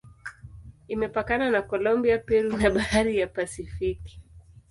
Imepakana 0.93 1.45
na 1.53 1.61
Kolombia, 1.71 2.19
Peru 2.27 2.49
na 2.57 2.69
Bahari 2.69 3.13
ya 3.19 3.27
Pasifiki. 3.35 4.13